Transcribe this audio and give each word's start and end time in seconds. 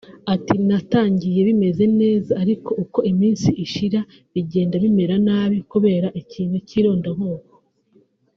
Ati 0.33 0.55
“Natangiye 0.67 1.39
bimeze 1.47 1.83
neza 2.01 2.31
ariko 2.43 2.69
uko 2.83 2.99
iminsi 3.11 3.49
ishira 3.65 3.99
bigenda 4.33 4.75
bimera 4.83 5.15
nabi 5.27 5.57
kubera 5.71 6.07
ikintu 6.21 6.57
cy’irondakoko 6.67 7.53